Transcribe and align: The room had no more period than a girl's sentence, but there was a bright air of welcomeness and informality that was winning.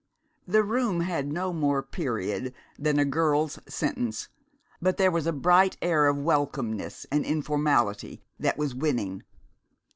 The 0.47 0.63
room 0.63 1.01
had 1.01 1.27
no 1.31 1.53
more 1.53 1.83
period 1.83 2.55
than 2.79 2.97
a 2.97 3.05
girl's 3.05 3.59
sentence, 3.67 4.29
but 4.81 4.97
there 4.97 5.11
was 5.11 5.27
a 5.27 5.31
bright 5.31 5.77
air 5.79 6.07
of 6.07 6.17
welcomeness 6.17 7.05
and 7.11 7.23
informality 7.23 8.23
that 8.39 8.57
was 8.57 8.73
winning. 8.73 9.21